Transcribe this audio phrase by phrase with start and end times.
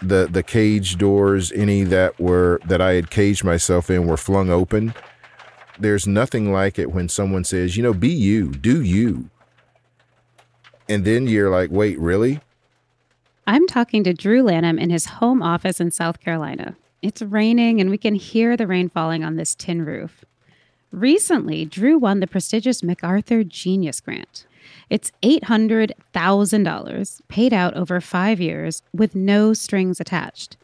[0.00, 4.50] the the cage doors, any that were that I had caged myself in, were flung
[4.50, 4.94] open.
[5.78, 9.28] There's nothing like it when someone says, you know, be you, do you.
[10.88, 12.40] And then you're like, wait, really?
[13.46, 16.76] I'm talking to Drew Lanham in his home office in South Carolina.
[17.02, 20.24] It's raining and we can hear the rain falling on this tin roof.
[20.90, 24.46] Recently, Drew won the prestigious MacArthur Genius Grant.
[24.88, 30.56] It's $800,000 paid out over five years with no strings attached.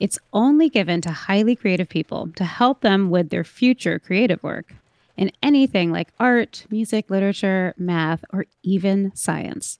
[0.00, 4.74] It's only given to highly creative people to help them with their future creative work
[5.16, 9.78] in anything like art, music, literature, math, or even science.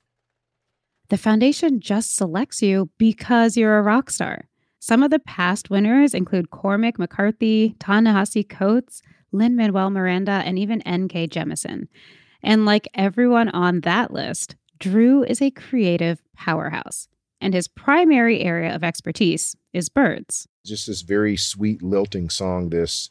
[1.08, 4.48] The foundation just selects you because you're a rock star.
[4.78, 10.80] Some of the past winners include Cormac McCarthy, Ta-Nehisi Coates, Lin Manuel Miranda, and even
[10.82, 11.28] N.K.
[11.28, 11.88] Jemisin.
[12.44, 17.08] And like everyone on that list, Drew is a creative powerhouse,
[17.40, 20.46] and his primary area of expertise is birds.
[20.64, 23.10] Just this very sweet, lilting song, this.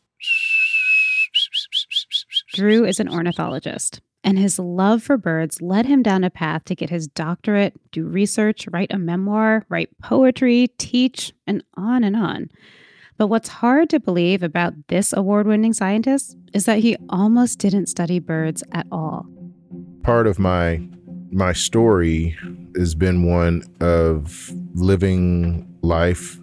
[2.53, 6.75] Drew is an ornithologist, and his love for birds led him down a path to
[6.75, 12.49] get his doctorate, do research, write a memoir, write poetry, teach, and on and on.
[13.17, 17.87] But what's hard to believe about this award winning scientist is that he almost didn't
[17.87, 19.25] study birds at all.
[20.03, 20.81] Part of my
[21.31, 22.37] my story
[22.75, 26.39] has been one of living life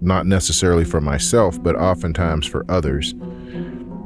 [0.00, 3.14] not necessarily for myself, but oftentimes for others.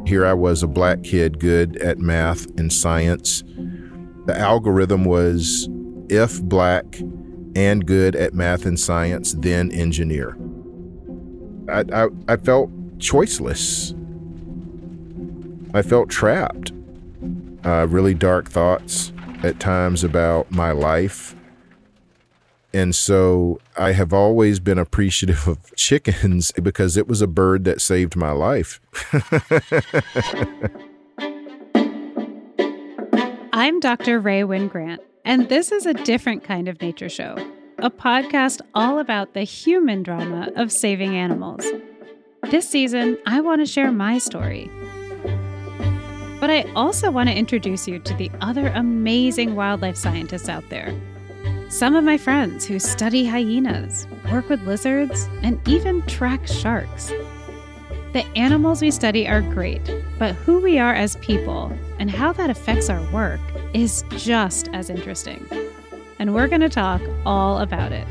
[0.07, 3.45] Here I was a black kid good at math and science.
[4.27, 5.69] The algorithm was
[6.09, 7.01] if black
[7.55, 10.37] and good at math and science, then engineer.
[11.69, 13.99] I, I, I felt choiceless.
[15.75, 16.73] I felt trapped.
[17.65, 21.37] Uh, really dark thoughts at times about my life.
[22.75, 27.81] And so I have always been appreciative of chickens because it was a bird that
[27.81, 28.81] saved my life.
[33.55, 34.19] I'm Dr.
[34.19, 37.37] Rae Wynn-Grant, and this is a different kind of nature show
[37.79, 41.67] a podcast all about the human drama of saving animals.
[42.51, 44.71] This season, I want to share my story.
[46.41, 50.93] But I also want to introduce you to the other amazing wildlife scientists out there.
[51.69, 57.09] Some of my friends who study hyenas, work with lizards, and even track sharks.
[58.13, 59.83] The animals we study are great,
[60.19, 63.41] but who we are as people and how that affects our work
[63.73, 65.72] is just as interesting
[66.23, 68.07] and we're going to talk all about it.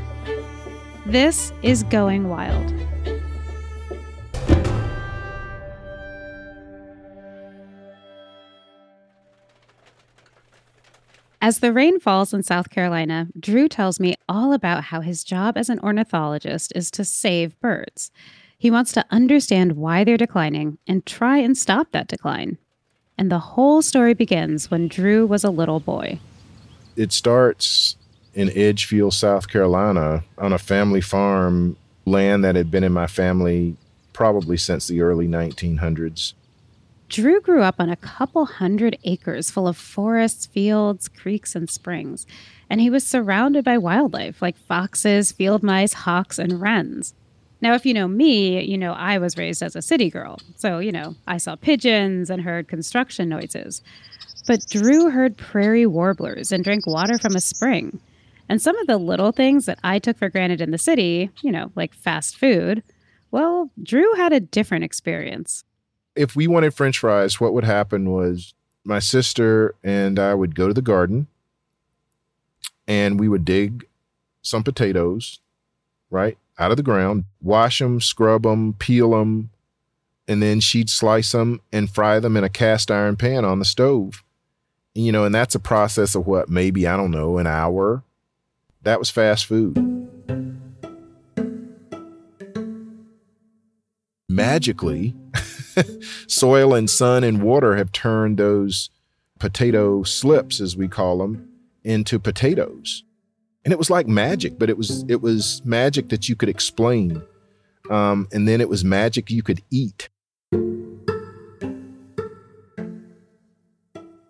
[1.06, 2.70] This is Going Wild.
[11.40, 15.56] As the rain falls in South Carolina, Drew tells me all about how his job
[15.56, 18.10] as an ornithologist is to save birds.
[18.58, 22.58] He wants to understand why they're declining and try and stop that decline.
[23.16, 26.20] And the whole story begins when Drew was a little boy.
[26.94, 27.96] It starts
[28.34, 31.76] in Edgefield, South Carolina, on a family farm,
[32.06, 33.76] land that had been in my family
[34.12, 36.34] probably since the early 1900s.
[37.08, 42.26] Drew grew up on a couple hundred acres full of forests, fields, creeks, and springs,
[42.70, 47.12] and he was surrounded by wildlife like foxes, field mice, hawks, and wrens.
[47.60, 50.38] Now, if you know me, you know I was raised as a city girl.
[50.56, 53.82] So, you know, I saw pigeons and heard construction noises.
[54.46, 58.00] But Drew heard prairie warblers and drank water from a spring.
[58.48, 61.50] And some of the little things that I took for granted in the city, you
[61.50, 62.82] know, like fast food,
[63.30, 65.64] well, Drew had a different experience.
[66.14, 68.52] If we wanted french fries, what would happen was
[68.84, 71.28] my sister and I would go to the garden
[72.86, 73.86] and we would dig
[74.42, 75.40] some potatoes,
[76.10, 79.50] right, out of the ground, wash them, scrub them, peel them,
[80.28, 83.64] and then she'd slice them and fry them in a cast iron pan on the
[83.64, 84.22] stove.
[84.94, 88.02] You know, and that's a process of what, maybe, I don't know, an hour,
[88.82, 89.78] that was fast food.
[94.28, 95.14] Magically,
[96.26, 98.90] soil and sun and water have turned those
[99.38, 101.48] potato slips, as we call them,
[101.84, 103.04] into potatoes.
[103.64, 107.22] And it was like magic, but it was it was magic that you could explain.
[107.90, 110.08] Um, and then it was magic you could eat.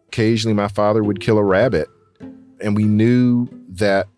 [0.09, 1.89] Occasionally, my father would kill a rabbit,
[2.61, 4.09] and we knew that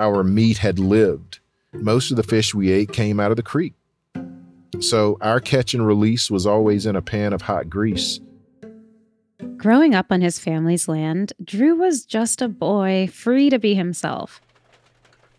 [0.00, 1.38] our meat had lived.
[1.72, 3.74] Most of the fish we ate came out of the creek.
[4.80, 8.18] So our catch and release was always in a pan of hot grease.
[9.56, 14.40] Growing up on his family's land, Drew was just a boy, free to be himself.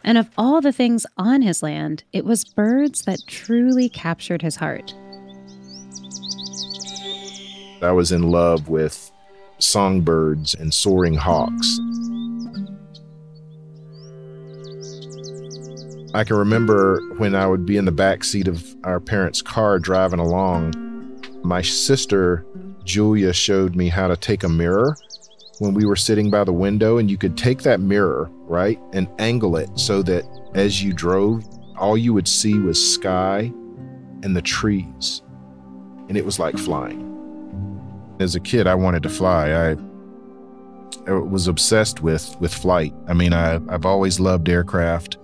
[0.03, 4.57] And of all the things on his land, it was birds that truly captured his
[4.57, 4.93] heart.
[7.81, 9.11] I was in love with
[9.57, 11.79] songbirds and soaring hawks.
[16.13, 19.79] I can remember when I would be in the back seat of our parents' car
[19.79, 20.73] driving along,
[21.43, 22.45] my sister
[22.83, 24.97] Julia showed me how to take a mirror
[25.59, 29.07] when we were sitting by the window, and you could take that mirror, right, and
[29.19, 30.25] angle it so that
[30.55, 31.47] as you drove,
[31.77, 33.51] all you would see was sky
[34.23, 35.21] and the trees.
[36.09, 37.07] And it was like flying.
[38.19, 39.51] As a kid, I wanted to fly.
[39.51, 39.75] I
[41.11, 42.93] was obsessed with with flight.
[43.07, 45.17] I mean, I, I've always loved aircraft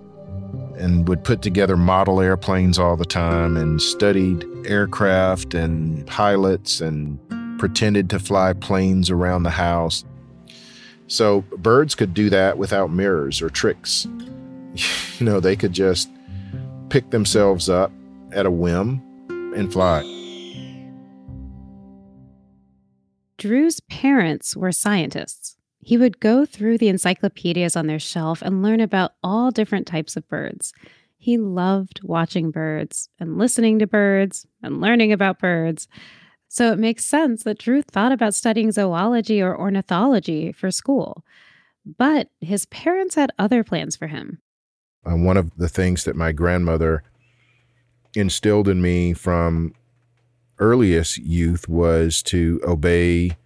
[0.78, 7.18] and would put together model airplanes all the time and studied aircraft and pilots and
[7.58, 10.04] pretended to fly planes around the house.
[11.08, 14.06] So birds could do that without mirrors or tricks.
[15.18, 16.08] You know, they could just
[16.90, 17.90] pick themselves up
[18.30, 19.02] at a whim
[19.56, 20.02] and fly.
[23.36, 25.57] Drew's parents were scientists.
[25.88, 30.18] He would go through the encyclopedias on their shelf and learn about all different types
[30.18, 30.74] of birds.
[31.16, 35.88] He loved watching birds and listening to birds and learning about birds.
[36.46, 41.24] So it makes sense that Drew thought about studying zoology or ornithology for school.
[41.86, 44.42] But his parents had other plans for him.
[45.04, 47.02] One of the things that my grandmother
[48.14, 49.72] instilled in me from
[50.58, 53.38] earliest youth was to obey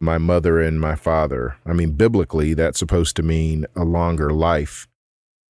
[0.00, 1.56] my mother and my father.
[1.66, 4.86] I mean, biblically, that's supposed to mean a longer life.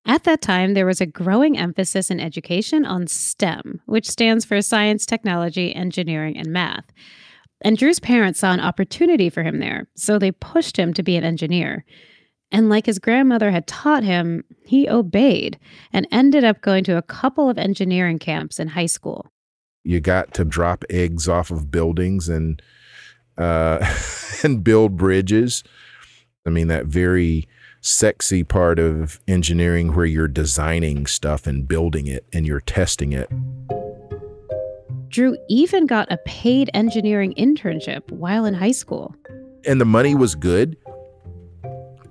[0.05, 4.61] At that time, there was a growing emphasis in education on STEM, which stands for
[4.61, 6.85] science, technology, engineering, and math.
[7.61, 11.17] And Drew's parents saw an opportunity for him there, so they pushed him to be
[11.17, 11.85] an engineer.
[12.51, 15.59] And like his grandmother had taught him, he obeyed
[15.93, 19.31] and ended up going to a couple of engineering camps in high school.
[19.83, 22.61] You got to drop eggs off of buildings and
[23.39, 23.83] uh,
[24.43, 25.63] and build bridges.
[26.45, 27.47] I mean, that very
[27.81, 33.29] sexy part of engineering where you're designing stuff and building it and you're testing it.
[35.09, 39.15] Drew even got a paid engineering internship while in high school.
[39.65, 40.77] And the money was good,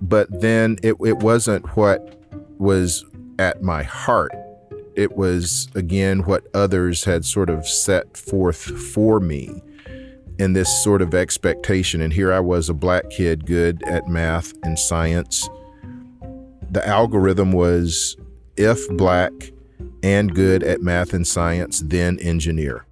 [0.01, 2.17] but then it, it wasn't what
[2.59, 3.05] was
[3.39, 4.33] at my heart.
[4.97, 9.63] It was, again, what others had sort of set forth for me
[10.39, 12.01] in this sort of expectation.
[12.01, 15.49] And here I was, a black kid, good at math and science.
[16.71, 18.17] The algorithm was
[18.57, 19.33] if black
[20.03, 22.85] and good at math and science, then engineer.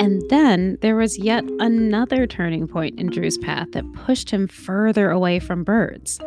[0.00, 5.10] And then there was yet another turning point in Drew's path that pushed him further
[5.10, 6.18] away from birds.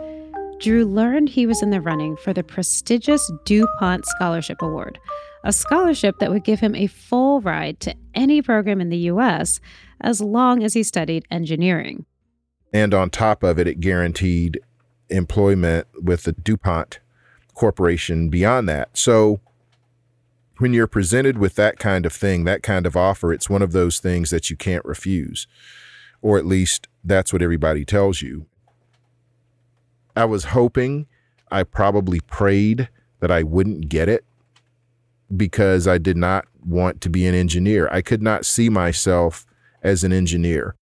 [0.65, 4.97] Drew learned he was in the running for the prestigious DuPont Scholarship Award,
[5.43, 9.59] a scholarship that would give him a full ride to any program in the U.S.
[10.01, 12.07] as long as he studied engineering.
[12.73, 14.59] And on top of it, it guaranteed
[15.07, 16.99] employment with the DuPont
[17.53, 18.97] Corporation beyond that.
[18.97, 19.41] So
[20.57, 23.71] when you're presented with that kind of thing, that kind of offer, it's one of
[23.71, 25.45] those things that you can't refuse.
[26.23, 28.47] Or at least that's what everybody tells you.
[30.15, 31.07] I was hoping,
[31.51, 32.89] I probably prayed
[33.19, 34.23] that I wouldn't get it
[35.35, 37.89] because I did not want to be an engineer.
[37.91, 39.45] I could not see myself
[39.83, 40.75] as an engineer.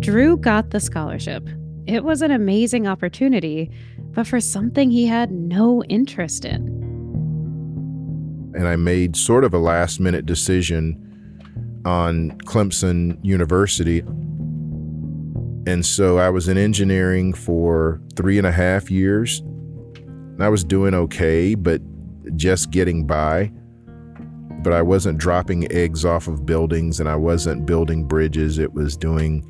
[0.00, 1.48] Drew got the scholarship.
[1.86, 3.70] It was an amazing opportunity,
[4.10, 6.66] but for something he had no interest in.
[8.54, 11.11] And I made sort of a last minute decision
[11.84, 14.00] on Clemson University.
[15.66, 19.42] And so I was in engineering for three and a half years.
[20.40, 21.80] I was doing okay, but
[22.36, 23.52] just getting by.
[24.62, 28.58] But I wasn't dropping eggs off of buildings and I wasn't building bridges.
[28.58, 29.44] It was doing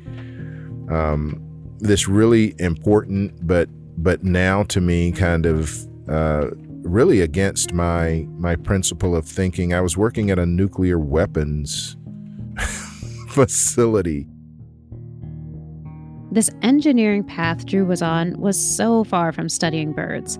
[0.91, 1.39] um,
[1.79, 6.49] this really important, but but now to me, kind of uh,
[6.81, 9.73] really against my my principle of thinking.
[9.73, 11.95] I was working at a nuclear weapons
[13.33, 14.27] facility.
[16.31, 20.37] This engineering path Drew was on was so far from studying birds.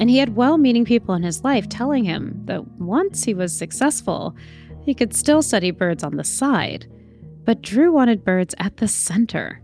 [0.00, 3.52] And he had well meaning people in his life telling him that once he was
[3.52, 4.36] successful,
[4.84, 6.86] he could still study birds on the side.
[7.44, 9.60] But Drew wanted birds at the center.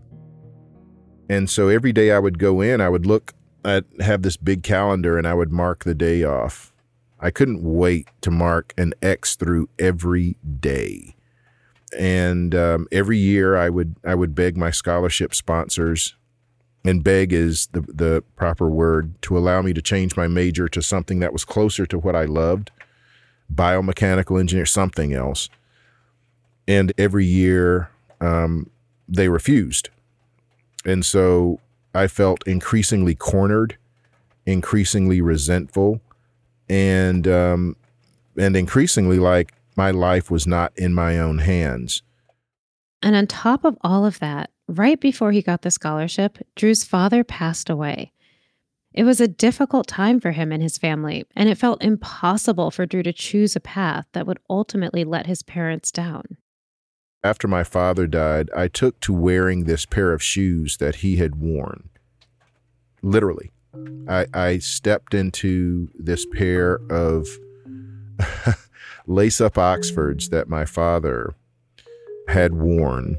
[1.29, 4.63] And so every day I would go in, I would look, I'd have this big
[4.63, 6.73] calendar and I would mark the day off.
[7.19, 11.14] I couldn't wait to mark an X through every day.
[11.97, 16.15] And um, every year I would I would beg my scholarship sponsors
[16.83, 20.81] and beg is the, the proper word to allow me to change my major to
[20.81, 22.71] something that was closer to what I loved
[23.53, 25.49] biomechanical engineer, something else.
[26.67, 27.89] And every year
[28.21, 28.69] um,
[29.07, 29.89] they refused.
[30.85, 31.59] And so
[31.93, 33.77] I felt increasingly cornered,
[34.45, 36.01] increasingly resentful,
[36.69, 37.75] and um,
[38.37, 42.01] and increasingly like my life was not in my own hands.
[43.01, 47.23] And on top of all of that, right before he got the scholarship, Drew's father
[47.23, 48.11] passed away.
[48.93, 52.85] It was a difficult time for him and his family, and it felt impossible for
[52.85, 56.37] Drew to choose a path that would ultimately let his parents down.
[57.21, 61.35] After my father died, I took to wearing this pair of shoes that he had
[61.35, 61.89] worn.
[63.01, 63.51] Literally.
[64.07, 67.27] I, I stepped into this pair of
[69.07, 71.35] lace up Oxfords that my father
[72.27, 73.17] had worn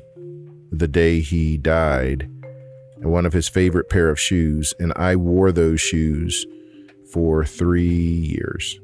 [0.73, 2.28] the day he died,
[2.99, 6.45] one of his favorite pair of shoes, and I wore those shoes
[7.12, 8.81] for three years.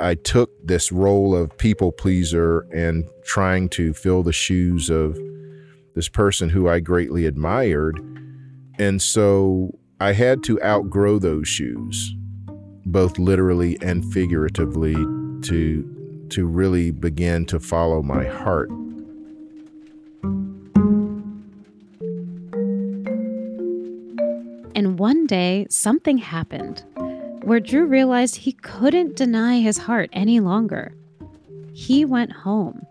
[0.00, 5.18] I took this role of people pleaser and trying to fill the shoes of
[5.94, 8.00] this person who I greatly admired.
[8.78, 12.16] And so I had to outgrow those shoes,
[12.84, 18.68] both literally and figuratively, to, to really begin to follow my heart.
[24.74, 26.82] And one day, something happened
[27.42, 30.92] where Drew realized he couldn't deny his heart any longer.
[31.74, 32.84] He went home,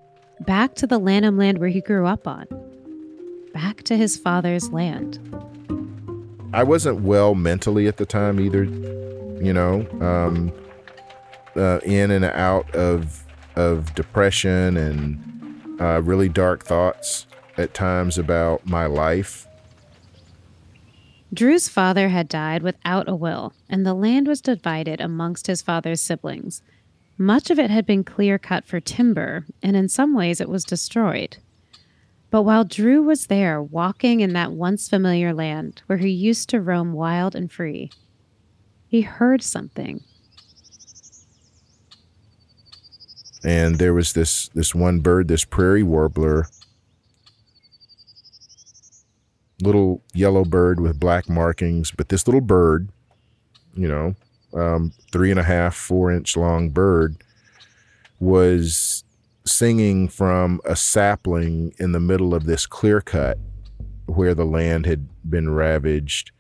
[0.48, 2.48] back to the Lanham land where he grew up on,
[3.54, 5.20] back to his father's land.
[6.54, 10.52] I wasn't well mentally at the time either, you know, um,
[11.56, 13.24] uh, in and out of
[13.56, 17.26] of depression and uh, really dark thoughts
[17.58, 19.48] at times about my life
[21.34, 26.02] Drew's father had died without a will, and the land was divided amongst his father's
[26.02, 26.62] siblings.
[27.18, 30.66] Much of it had been clear cut for timber, and in some ways it was
[30.66, 31.38] destroyed.
[32.32, 36.62] But while Drew was there, walking in that once familiar land where he used to
[36.62, 37.92] roam wild and free,
[38.88, 40.02] he heard something.
[43.44, 46.48] And there was this this one bird, this prairie warbler,
[49.62, 51.92] little yellow bird with black markings.
[51.92, 52.90] But this little bird,
[53.76, 54.16] you know,
[54.54, 57.18] um, three and a half, four inch long bird,
[58.20, 59.04] was
[59.46, 63.38] singing from a sapling in the middle of this clear cut
[64.06, 66.32] where the land had been ravaged.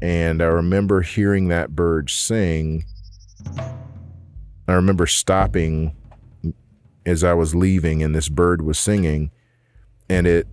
[0.00, 2.84] And I remember hearing that bird sing.
[4.66, 5.94] I remember stopping
[7.04, 9.30] as I was leaving, and this bird was singing,
[10.08, 10.46] and it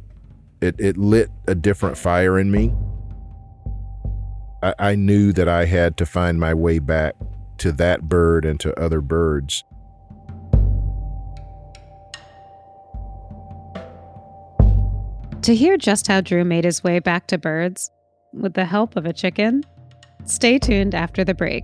[0.61, 2.73] it, it lit a different fire in me.
[4.61, 7.15] I, I knew that I had to find my way back
[7.59, 9.63] to that bird and to other birds.
[15.49, 17.89] To hear just how Drew made his way back to birds,
[18.33, 19.63] with the help of a chicken,
[20.23, 21.63] stay tuned after the break.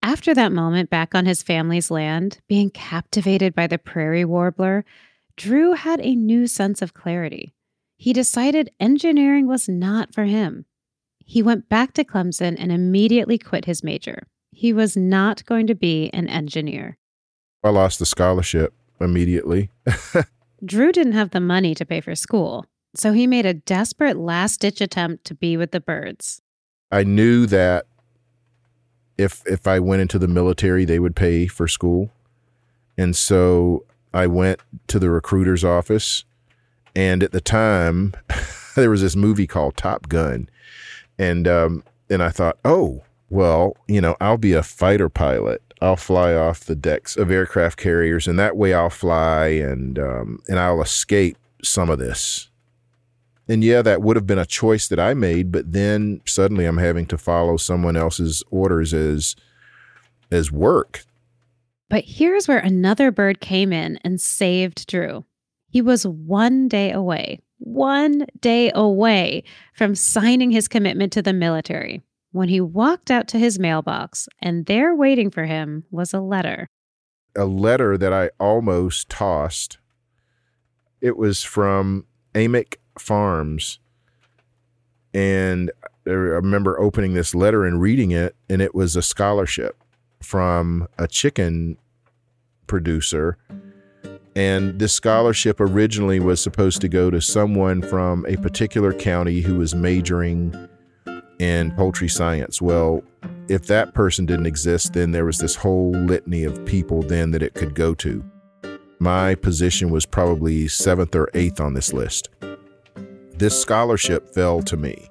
[0.00, 4.84] After that moment back on his family's land, being captivated by the prairie warbler,
[5.36, 7.52] Drew had a new sense of clarity.
[7.96, 10.66] He decided engineering was not for him.
[11.26, 14.26] He went back to Clemson and immediately quit his major.
[14.52, 16.96] He was not going to be an engineer.
[17.62, 19.70] I lost the scholarship immediately.
[20.64, 22.64] Drew didn't have the money to pay for school,
[22.94, 26.40] so he made a desperate last ditch attempt to be with the birds.
[26.90, 27.86] I knew that
[29.18, 32.12] if if I went into the military, they would pay for school.
[32.96, 36.24] And so I went to the recruiter's office
[36.96, 38.14] and at the time
[38.74, 40.48] there was this movie called Top Gun.
[41.18, 45.62] And um and I thought, "Oh, well, you know, I'll be a fighter pilot.
[45.80, 50.38] I'll fly off the decks of aircraft carriers and that way I'll fly and um
[50.48, 52.48] and I'll escape some of this
[53.48, 56.78] and yeah, that would have been a choice that I made, but then suddenly I'm
[56.78, 59.36] having to follow someone else's orders as
[60.30, 61.04] as work.
[61.88, 65.24] But here's where another bird came in and saved Drew.
[65.70, 69.44] He was one day away, one day away
[69.74, 74.66] from signing his commitment to the military when he walked out to his mailbox, and
[74.66, 76.68] there waiting for him was a letter.
[77.34, 79.78] A letter that I almost tossed.
[81.00, 83.78] It was from Amick Farms
[85.14, 85.70] And
[86.06, 89.82] I remember opening this letter and reading it, and it was a scholarship
[90.22, 91.78] from a chicken
[92.66, 93.38] producer.
[94.36, 99.56] And this scholarship originally was supposed to go to someone from a particular county who
[99.56, 100.54] was majoring
[101.38, 102.60] in poultry science.
[102.60, 103.02] Well,
[103.48, 107.42] if that person didn't exist, then there was this whole litany of people then that
[107.42, 108.22] it could go to.
[108.98, 112.28] My position was probably seventh or eighth on this list.
[113.32, 115.08] This scholarship fell to me.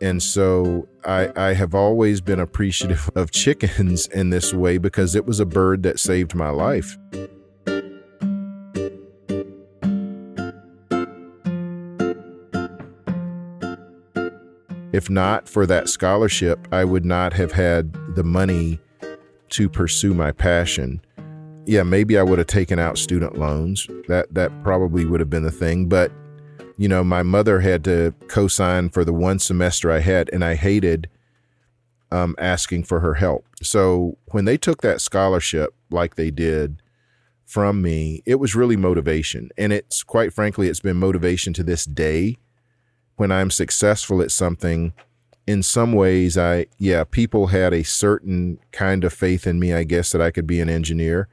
[0.00, 5.26] And so I, I have always been appreciative of chickens in this way because it
[5.26, 6.96] was a bird that saved my life.
[14.96, 18.80] If not for that scholarship, I would not have had the money
[19.50, 21.02] to pursue my passion.
[21.66, 23.86] Yeah, maybe I would have taken out student loans.
[24.08, 26.10] That that probably would have been the thing, but
[26.78, 30.54] you know, my mother had to co-sign for the one semester I had and I
[30.54, 31.10] hated
[32.10, 33.44] um, asking for her help.
[33.62, 36.80] So when they took that scholarship like they did
[37.44, 39.50] from me, it was really motivation.
[39.58, 42.38] And it's quite frankly, it's been motivation to this day
[43.16, 44.92] when I'm successful at something,
[45.46, 49.84] in some ways, I, yeah, people had a certain kind of faith in me, I
[49.84, 51.28] guess, that I could be an engineer,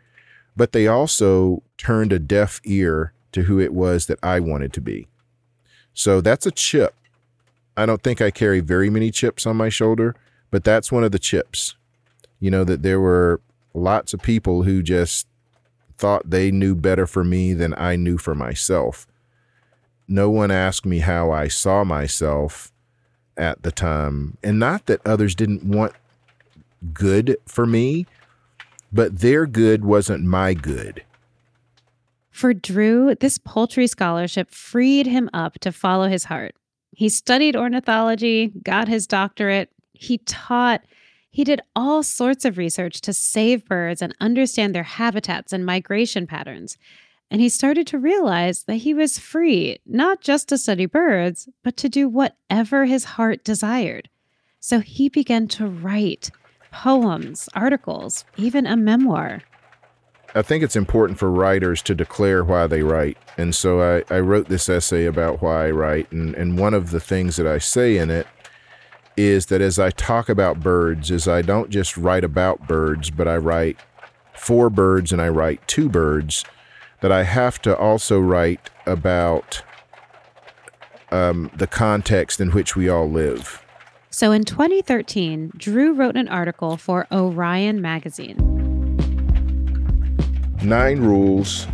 [0.55, 4.81] but they also turned a deaf ear to who it was that I wanted to
[4.81, 5.07] be.
[5.93, 6.95] So that's a chip.
[7.75, 10.15] I don't think I carry very many chips on my shoulder,
[10.51, 11.75] but that's one of the chips.
[12.39, 13.41] You know, that there were
[13.73, 15.27] lots of people who just
[15.97, 19.07] thought they knew better for me than I knew for myself
[20.07, 22.71] no one asked me how I saw myself
[23.37, 24.37] at the time.
[24.43, 25.93] And not that others didn't want
[26.93, 28.05] good for me,
[28.91, 31.03] but their good wasn't my good.
[32.29, 36.55] For Drew, this poultry scholarship freed him up to follow his heart.
[36.91, 40.81] He studied ornithology, got his doctorate, he taught,
[41.29, 46.27] he did all sorts of research to save birds and understand their habitats and migration
[46.27, 46.77] patterns
[47.33, 51.75] and he started to realize that he was free not just to study birds, but
[51.77, 54.07] to do whatever his heart desired.
[54.59, 56.29] So he began to write
[56.71, 59.41] poems, articles, even a memoir.
[60.35, 63.17] I think it's important for writers to declare why they write.
[63.35, 66.11] And so I, I wrote this essay about why I write.
[66.11, 68.27] And, and one of the things that I say in it
[69.17, 73.27] is that as I talk about birds, is I don't just write about birds, but
[73.27, 73.77] I write
[74.35, 76.45] for birds and I write to birds
[77.03, 79.61] that I have to also write about
[81.11, 83.61] um, the context in which we all live.
[84.09, 88.37] So in 2013, Drew wrote an article for Orion magazine.
[90.63, 91.67] Nine rules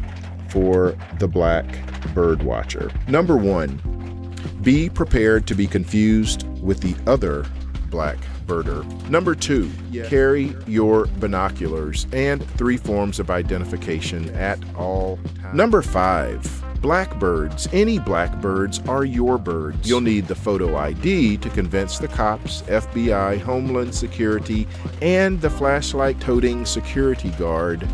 [0.48, 1.68] for the black
[2.16, 2.92] bird watcher.
[3.08, 7.46] Number one, be prepared to be confused with the other
[7.92, 8.18] black
[8.50, 8.84] birder.
[9.10, 9.72] Number two,
[10.08, 15.56] carry your binoculars and three forms of identification at all times.
[15.56, 16.42] Number five,
[16.82, 17.68] blackbirds.
[17.72, 19.88] Any blackbirds are your birds.
[19.88, 24.68] You'll need the photo ID to convince the cops, FBI, Homeland Security,
[25.02, 27.88] and the flashlight toting security guard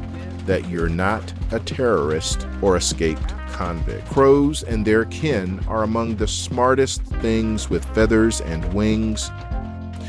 [0.45, 4.07] that you're not a terrorist or escaped convict.
[4.09, 9.31] Crows and their kin are among the smartest things with feathers and wings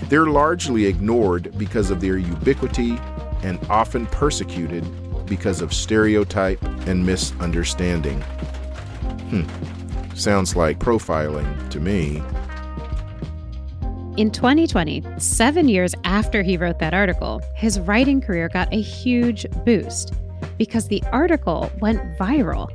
[0.08, 2.98] they're largely ignored because of their ubiquity
[3.42, 4.84] and often persecuted
[5.26, 8.20] because of stereotype and misunderstanding.
[9.30, 10.14] Hmm.
[10.14, 12.22] Sounds like profiling to me.
[14.16, 19.44] In 2020, seven years after he wrote that article, his writing career got a huge
[19.64, 20.14] boost
[20.56, 22.70] because the article went viral.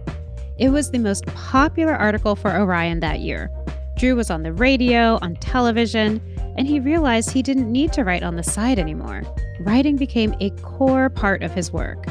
[0.60, 3.50] It was the most popular article for Orion that year.
[3.98, 6.22] Drew was on the radio, on television,
[6.58, 9.24] and he realized he didn't need to write on the side anymore.
[9.62, 12.06] Writing became a core part of his work.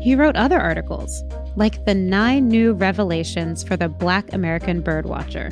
[0.00, 1.22] He wrote other articles,
[1.56, 5.50] like the nine new revelations for the Black American birdwatcher.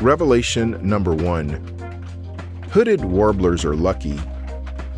[0.00, 1.50] Revelation number one
[2.70, 4.18] Hooded warblers are lucky.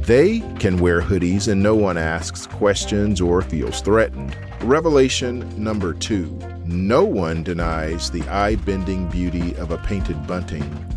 [0.00, 4.36] They can wear hoodies and no one asks questions or feels threatened.
[4.62, 10.93] Revelation number two No one denies the eye bending beauty of a painted bunting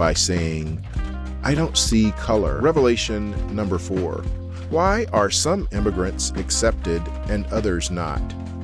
[0.00, 0.82] by saying,
[1.42, 2.58] I don't see color.
[2.62, 4.22] Revelation number four.
[4.70, 8.22] Why are some immigrants accepted and others not?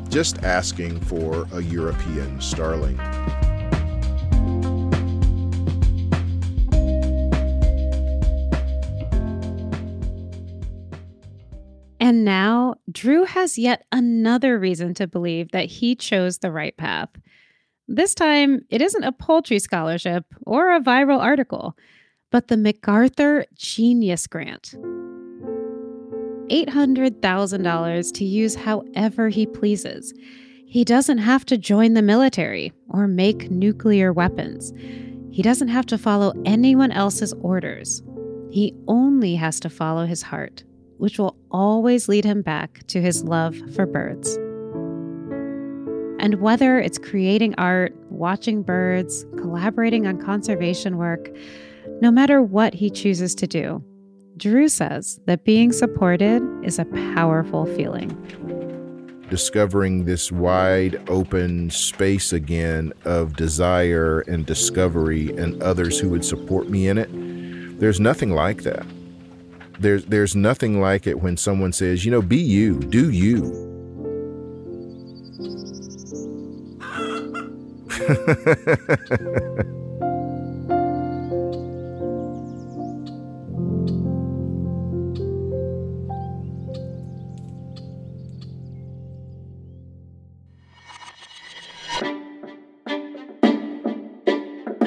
[0.09, 2.99] Just asking for a European starling.
[12.01, 17.11] And now, Drew has yet another reason to believe that he chose the right path.
[17.89, 21.77] This time, it isn't a poultry scholarship or a viral article,
[22.33, 24.75] but the MacArthur Genius Grant.
[26.51, 30.13] $800,000 to use however he pleases.
[30.67, 34.73] He doesn't have to join the military or make nuclear weapons.
[35.31, 38.03] He doesn't have to follow anyone else's orders.
[38.51, 40.65] He only has to follow his heart,
[40.99, 44.39] which will always lead him back to his love for birds.
[46.19, 51.31] And whether it's creating art, watching birds, collaborating on conservation work,
[52.01, 53.85] no matter what he chooses to do,
[54.37, 58.11] Drew says that being supported is a powerful feeling.
[59.31, 66.69] Discovering this wide open space again of desire and discovery and others who would support
[66.69, 67.09] me in it,
[67.81, 68.87] there's nothing like that.
[69.81, 73.76] There's, there's nothing like it when someone says, you know, be you, do you.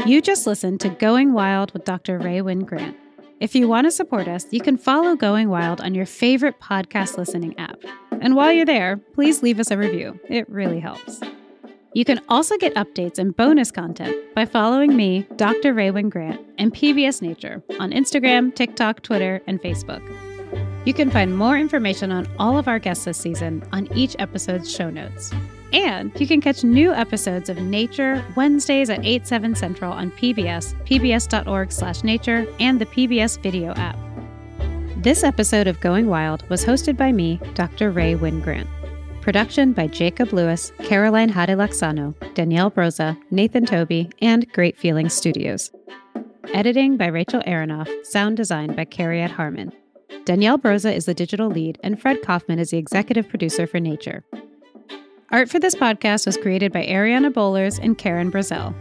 [0.06, 2.17] You just listened to Going Wild with Dr.
[2.17, 2.98] Rae Wynn-Grant.
[3.39, 7.17] If you want to support us, you can follow Going Wild on your favorite podcast
[7.17, 7.80] listening app.
[8.22, 10.19] And while you're there, please leave us a review.
[10.28, 11.22] It really helps.
[11.93, 15.73] You can also get updates and bonus content by following me, Dr.
[15.73, 20.04] Rae Wynn-Grant, and PBS Nature on Instagram, TikTok, Twitter, and Facebook.
[20.86, 24.71] You can find more information on all of our guests this season on each episode's
[24.71, 25.34] show notes.
[25.73, 30.75] And you can catch new episodes of Nature Wednesdays at 8, 7 Central on PBS,
[30.86, 33.97] pbs.org slash nature, and the PBS video app.
[34.97, 37.89] This episode of Going Wild was hosted by me, Dr.
[37.89, 38.67] Rae Wynn-Grant.
[39.21, 41.58] Production by Jacob Lewis, Caroline Hade
[42.34, 45.71] Danielle Broza, Nathan Toby, and Great Feelings Studios.
[46.53, 49.71] Editing by Rachel Aronoff, sound design by Carriette Harmon.
[50.25, 54.23] Danielle Broza is the digital lead, and Fred Kaufman is the executive producer for Nature.
[55.32, 58.73] Art for this podcast was created by Ariana Bowlers and Karen Brazell.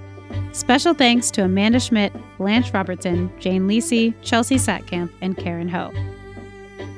[0.52, 5.92] Special thanks to Amanda Schmidt, Blanche Robertson, Jane Lisi, Chelsea Satkamp, and Karen Ho.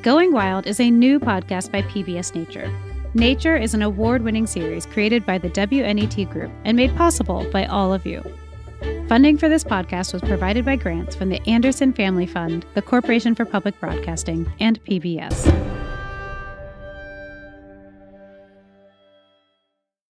[0.02, 2.70] Going Wild is a new podcast by PBS Nature.
[3.14, 7.66] Nature is an award winning series created by the WNET Group and made possible by
[7.66, 8.22] all of you.
[9.08, 13.34] Funding for this podcast was provided by grants from the Anderson Family Fund, the Corporation
[13.34, 15.89] for Public Broadcasting, and PBS.